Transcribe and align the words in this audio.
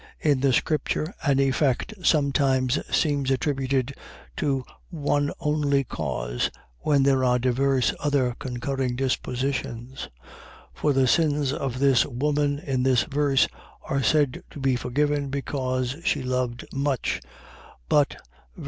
.In 0.19 0.39
the 0.39 0.51
scripture 0.51 1.13
an 1.21 1.39
effect 1.39 1.93
sometimes 2.01 2.79
seems 2.91 3.29
attributed 3.29 3.93
to 4.37 4.63
one 4.89 5.31
only 5.39 5.83
cause, 5.83 6.49
when 6.79 7.03
there 7.03 7.23
are 7.23 7.37
divers 7.37 7.93
other 7.99 8.35
concurring 8.39 8.95
dispositions; 8.95 10.09
for 10.73 10.91
the 10.91 11.05
sins 11.05 11.53
of 11.53 11.77
this 11.77 12.03
woman, 12.07 12.57
in 12.57 12.81
this 12.81 13.03
verse, 13.03 13.47
are 13.83 14.01
said 14.01 14.41
to 14.49 14.59
be 14.59 14.75
forgiven, 14.75 15.29
because 15.29 15.95
she 16.03 16.23
loved 16.23 16.65
much: 16.73 17.21
but 17.87 18.15
(ver. 18.55 18.59